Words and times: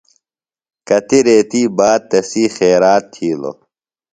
کتیۡ 0.87 1.23
ریتیۡ 1.25 1.69
باد 1.77 2.01
تسی 2.09 2.43
خیرات 2.55 3.03
تھیلوۡ۔ 3.13 3.57